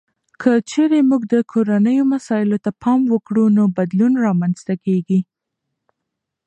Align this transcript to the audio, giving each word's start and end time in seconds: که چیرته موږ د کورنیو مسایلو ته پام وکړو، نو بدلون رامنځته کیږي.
که 0.41 0.51
چیرته 0.69 0.99
موږ 1.09 1.21
د 1.33 1.35
کورنیو 1.51 2.09
مسایلو 2.13 2.57
ته 2.65 2.71
پام 2.81 2.99
وکړو، 3.13 3.45
نو 3.57 3.63
بدلون 3.77 4.13
رامنځته 4.25 4.73
کیږي. 4.85 5.19